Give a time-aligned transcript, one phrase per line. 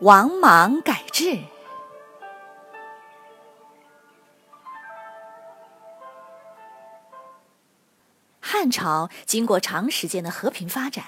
[0.00, 1.38] 王莽改制。
[8.40, 11.06] 汉朝经过长时间的和平发展，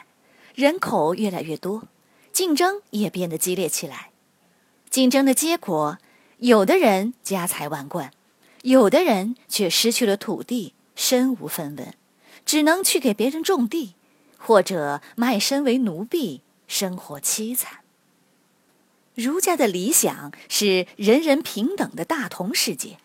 [0.55, 1.85] 人口越来越多，
[2.33, 4.11] 竞争也变得激烈起来。
[4.89, 5.99] 竞争的结果，
[6.39, 8.13] 有的人家财万贯，
[8.63, 11.93] 有的人却失去了土地，身无分文，
[12.45, 13.95] 只能去给别人种地，
[14.39, 17.81] 或者卖身为奴婢，生活凄惨。
[19.17, 22.99] 儒家的理想是人人平等的大同世界，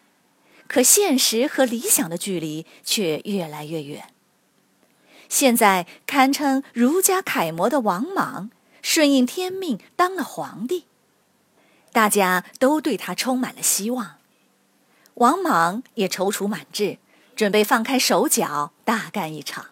[0.68, 4.14] 可现实和理想的距离却越来越远。
[5.30, 8.52] 现在堪称儒家楷模的王莽
[8.82, 10.84] 顺应天命当了皇帝，
[11.94, 14.18] 大家都对他充满了希望。
[15.14, 16.98] 王莽也踌躇满志，
[17.38, 19.68] 准备放开手脚大干一场。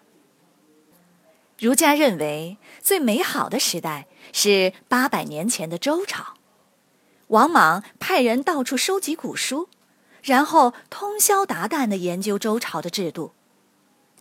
[1.59, 4.07] 儒家认为最美好的时代。
[4.31, 6.35] 是八百年前的周朝，
[7.29, 9.69] 王莽派人到处收集古书，
[10.21, 13.33] 然后通宵达旦地研究周朝的制度。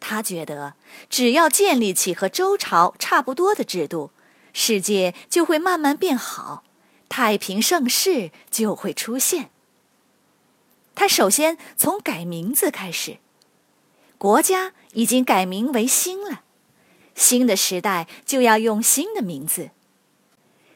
[0.01, 0.77] 他觉得，
[1.11, 4.11] 只要建立起和周朝差不多的制度，
[4.55, 6.65] 世界就会慢慢变好，
[7.11, 9.51] 太平盛世就会出现。
[10.95, 13.19] 他首先从改名字开始，
[14.17, 16.45] 国家已经改名为新了，
[17.19, 19.71] 新的时代就要用新的名字。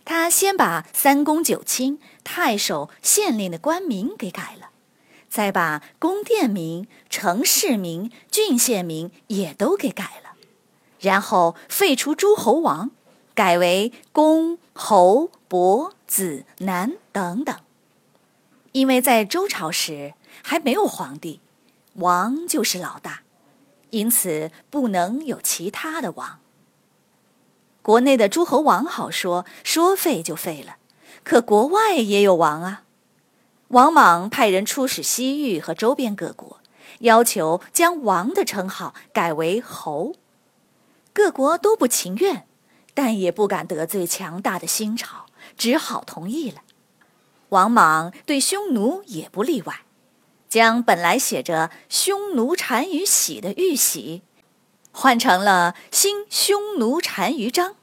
[0.04, 4.70] 他先把三公九卿、太守、县令的官名给改了，
[5.28, 10.34] 再把宫殿名、城市名、郡县名也都给改了，
[10.98, 12.90] 然后废除诸侯王，
[13.32, 17.56] 改为公、侯、伯、子、男等等。
[18.72, 21.40] 因为在周朝时还没有皇帝，
[21.94, 23.22] 王就是老大，
[23.92, 26.40] 因此不能有其他的王。
[27.82, 30.76] 国内的诸侯王好说，说废就废了，
[31.24, 32.84] 可国外也有王啊。
[33.68, 36.60] 王莽派人出使西域和周边各国，
[37.00, 40.14] 要求将王的称号改为侯。
[41.12, 42.46] 各国都不情愿，
[42.94, 45.26] 但也不敢得罪强大的新朝，
[45.56, 46.62] 只好同意了。
[47.50, 49.82] 王莽对匈奴也不例外，
[50.52, 54.20] 将本来写着“匈奴单于喜”的“玉玺”。
[54.92, 57.74] 换成了新匈奴单于章。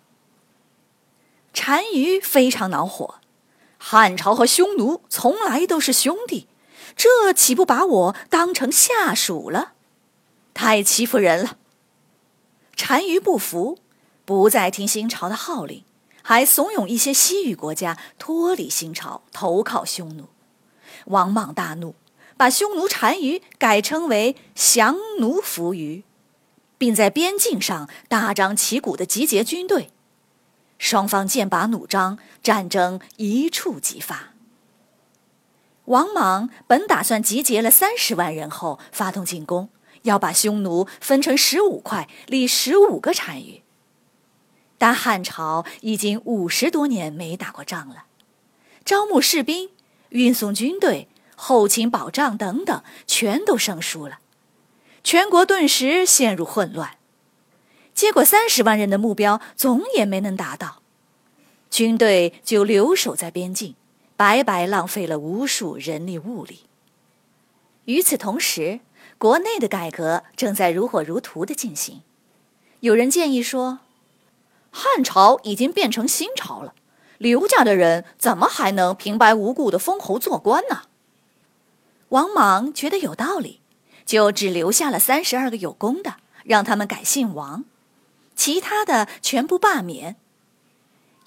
[1.52, 3.16] 单于非常恼火，
[3.80, 6.48] 汉朝和匈奴从来都是兄弟，
[6.96, 9.74] 这岂不把我当成下属了？
[10.54, 11.58] 太欺负人了！
[12.78, 13.80] 单于不服，
[14.26, 15.84] 不再听新朝的号令，
[16.22, 20.26] 还怂恿一些西域国家脱离新朝，投靠匈奴。
[21.06, 21.96] 王莽大怒，
[22.40, 26.06] 把匈奴单于改称为降奴伏于。
[26.78, 29.90] 并在边境上大张旗鼓地集结军队，
[30.78, 34.32] 双方剑拔弩张，战争一触即发。
[35.84, 39.68] 王莽本打算集结了三十万人后发动进攻，
[40.04, 43.62] 要把匈奴分成十五块，立十五个单于。
[44.78, 48.06] 但汉朝已经五十多年没打过仗了，
[48.86, 49.70] 招募士兵、
[50.12, 51.10] 运送军队、
[51.42, 54.20] 后勤保障等等，全都生疏了。
[55.06, 56.98] 全国顿时陷入混乱，
[57.94, 60.82] 结果三十万人的目标总也没能达到，
[61.72, 63.76] 军队就留守在边境，
[64.18, 66.66] 白白浪费了无数人力物力。
[67.86, 68.82] 与此同时，
[69.18, 72.02] 国内的改革正在如火如荼的进行。
[72.82, 73.80] 有人建议说，
[74.72, 76.74] 汉朝已经变成新朝了，
[77.18, 80.82] 刘家的人怎么还能平白无故的封侯做官呢？
[82.10, 83.62] 王莽觉得有道理。
[84.06, 87.66] 就只留下了三十二个有功的，让他们改姓王，
[88.36, 90.16] 其他的全部罢免。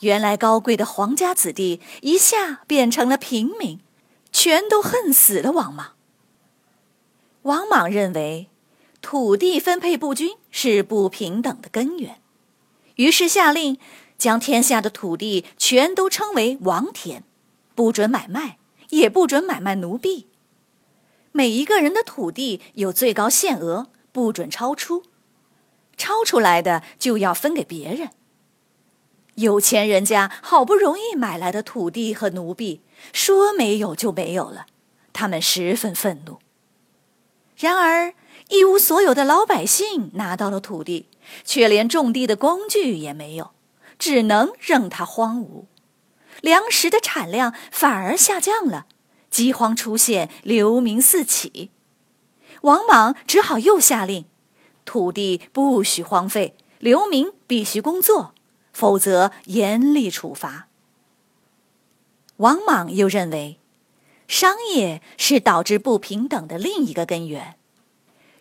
[0.01, 3.79] 原来高贵的皇家子弟一下变成了平民，
[4.33, 5.93] 全都恨死了王莽。
[7.43, 8.49] 王莽认为
[9.01, 12.21] 土地分配不均是不平等的根源，
[12.97, 13.79] 于是下令
[14.19, 17.23] 将天下的土地全都称为王田，
[17.77, 18.59] 不准买卖，
[18.89, 20.27] 也不准买卖奴婢。
[21.33, 25.03] 每一个人的土地有最高限额，不准超出，
[25.97, 28.11] 超出来的就要分给别人。
[29.37, 32.83] 有钱人家好不容易买来的土地和奴婢，
[33.15, 34.67] 说没有就没有了，
[35.15, 36.39] 他们十分愤怒。
[37.57, 38.13] 然而，
[38.51, 41.09] 一无所有的老百姓拿到了土地，
[41.45, 43.53] 却连种地的工具也没有，
[43.99, 45.65] 只能任它荒芜，
[46.43, 48.87] 粮食的产量反而下降了，
[49.33, 51.71] 饥荒出现，流民四起。
[52.61, 54.27] 王莽只好又下令，
[54.85, 58.35] 土地不许荒废，流民必须工作。
[58.73, 60.69] 否则严厉处罚。
[62.39, 63.59] 王莽又认为，
[64.27, 67.57] 商业是导致不平等的另一个根源，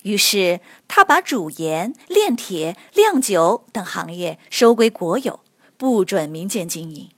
[0.04, 5.42] 于是他把煮盐、炼铁、酿酒等行业收归国有，
[5.76, 7.10] 不准民间经营。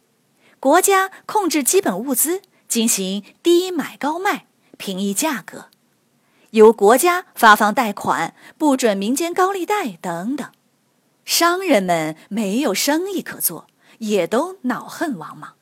[0.59, 2.41] 国家控制基本物资，
[2.73, 4.47] 进行低买高卖，
[4.79, 5.69] 平抑价格。
[6.49, 10.51] 由国家发放贷款，不准民间高利贷等等。
[11.23, 13.67] 商人们没有生意可做，
[13.99, 15.53] 也都恼恨王莽。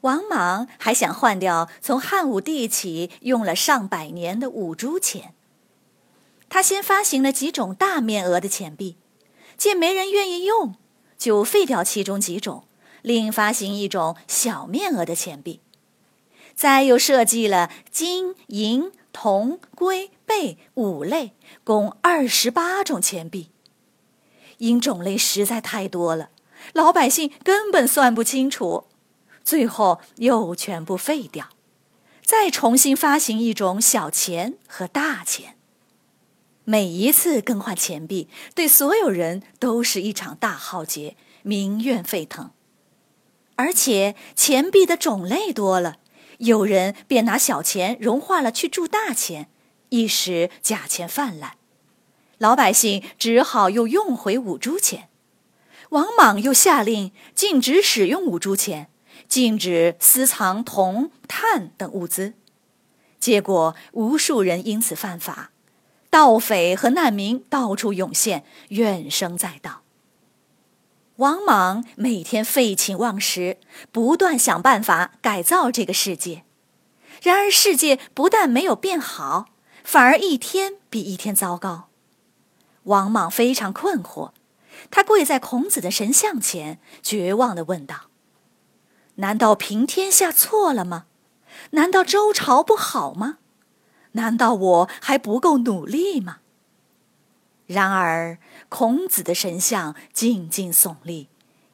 [0.00, 5.34] 王莽还想换掉从汉武帝起用了上百年的五铢钱。
[6.48, 8.96] 他先发行了几种大面额的钱币，
[9.58, 10.76] 见没人愿意用，
[11.18, 12.64] 就废掉其中几种，
[13.02, 15.60] 另发行一种小面额的钱币。
[16.56, 23.50] 再又设计了金银铜龟贝五类，共二十八种钱币。
[24.56, 26.30] 因种类实在太多了，
[26.72, 28.86] 老百姓根本算不清楚，
[29.44, 31.50] 最后又全部废掉，
[32.24, 35.56] 再重新发行一种小钱和大钱。
[36.64, 42.50] 每一次更换钱币，对所有人都是一场大浩劫，民怨沸腾。
[43.56, 45.98] 而且钱币的种类多了，
[46.38, 49.48] 有人便拿小钱融化了去铸大钱，
[49.88, 51.56] 一时假钱泛滥。
[52.38, 55.08] 老百姓只好又用回五铢钱，
[55.88, 58.90] 王莽又下令禁止使用五铢钱，
[59.26, 62.34] 禁止私藏铜、炭等物资，
[63.18, 65.50] 结果无数人因此犯法，
[66.10, 69.85] 盗匪和难民到处涌现，怨声载道。
[71.16, 73.56] 王莽每天废寝忘食，
[73.90, 76.44] 不断想办法改造这个世界，
[77.22, 79.46] 然而世界不但没有变好，
[79.82, 81.88] 反而一天比一天糟糕。
[82.84, 84.32] 王莽非常困惑，
[84.90, 88.10] 他跪在孔子的神像前，绝望地问道
[89.16, 91.06] ：“难道平天下错了吗？
[91.70, 93.38] 难道周朝不好吗？
[94.12, 96.40] 难道我还不够努力吗？”
[97.66, 101.28] 然而，孔子的神像静静耸立，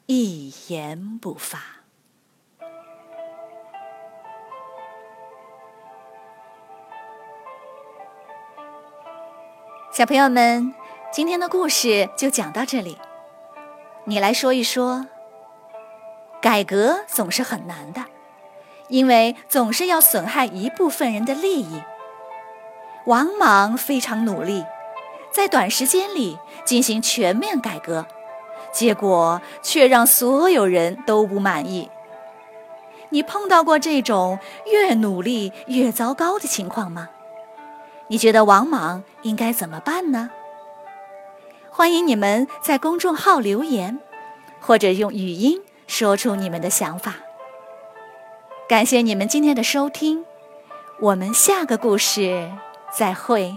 [0.07, 1.59] 一言不发。
[9.91, 10.73] 小朋友们。
[11.15, 12.97] 今天的故事就讲到这里，
[14.05, 15.05] 你来说一说。
[16.41, 18.05] 改革总是很难的，
[18.87, 21.83] 因为总是要损害一部分人的利益。
[23.05, 24.65] 王莽非常努力，
[25.33, 28.05] 在短时间里进行全面改革，
[28.71, 31.89] 结果却让所有人都不满意。
[33.09, 34.37] 你碰到过这种
[34.67, 37.09] 越努力越糟糕的情况吗？
[38.09, 40.29] 你觉得王莽应该怎么办呢？
[41.71, 43.99] 欢迎你们在公众号留言，
[44.61, 47.15] 或者用语音说出你们的想法。
[48.69, 50.23] 感谢你们今天的收听，
[50.99, 52.51] 我们下个故事
[52.95, 53.55] 再会。